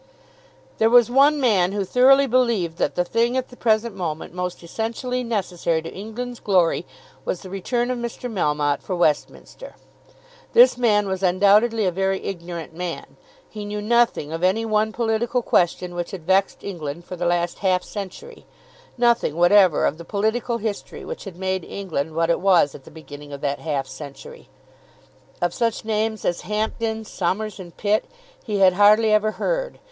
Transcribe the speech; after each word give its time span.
There 0.79 0.89
was 0.89 1.11
one 1.11 1.39
man 1.39 1.73
who 1.73 1.85
thoroughly 1.85 2.25
believed 2.25 2.79
that 2.79 2.95
the 2.95 3.05
thing 3.05 3.37
at 3.37 3.49
the 3.49 3.55
present 3.55 3.95
moment 3.95 4.33
most 4.33 4.63
essentially 4.63 5.23
necessary 5.23 5.83
to 5.83 5.93
England's 5.93 6.39
glory 6.39 6.87
was 7.23 7.41
the 7.43 7.51
return 7.51 7.91
of 7.91 7.99
Mr. 7.99 8.27
Melmotte 8.27 8.81
for 8.81 8.95
Westminster. 8.95 9.75
This 10.53 10.75
man 10.75 11.07
was 11.07 11.21
undoubtedly 11.21 11.85
a 11.85 11.91
very 11.91 12.23
ignorant 12.25 12.73
man. 12.73 13.15
He 13.47 13.63
knew 13.63 13.79
nothing 13.79 14.33
of 14.33 14.41
any 14.43 14.65
one 14.65 14.91
political 14.91 15.43
question 15.43 15.93
which 15.93 16.09
had 16.09 16.25
vexed 16.25 16.63
England 16.63 17.05
for 17.05 17.15
the 17.15 17.27
last 17.27 17.59
half 17.59 17.83
century, 17.83 18.47
nothing 18.97 19.35
whatever 19.35 19.85
of 19.85 19.99
the 19.99 20.03
political 20.03 20.57
history 20.57 21.05
which 21.05 21.25
had 21.25 21.35
made 21.37 21.63
England 21.63 22.15
what 22.15 22.31
it 22.31 22.39
was 22.39 22.73
at 22.73 22.85
the 22.85 22.89
beginning 22.89 23.31
of 23.31 23.41
that 23.41 23.59
half 23.59 23.85
century. 23.85 24.49
Of 25.43 25.53
such 25.53 25.85
names 25.85 26.25
as 26.25 26.41
Hampden, 26.41 27.05
Somers, 27.05 27.59
and 27.59 27.77
Pitt 27.77 28.05
he 28.43 28.57
had 28.61 28.73
hardly 28.73 29.13
ever 29.13 29.33
heard. 29.33 29.77